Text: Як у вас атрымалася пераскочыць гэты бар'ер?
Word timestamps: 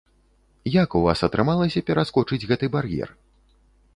Як 0.83 0.89
у 0.99 1.01
вас 1.07 1.19
атрымалася 1.27 1.85
пераскочыць 1.89 2.41
гэты 2.53 2.65
бар'ер? 2.77 3.09